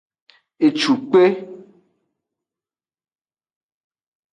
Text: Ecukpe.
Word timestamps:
Ecukpe. 0.65 1.23